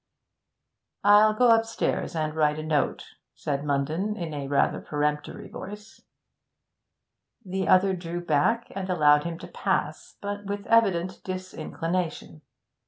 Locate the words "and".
2.15-2.33, 8.71-8.89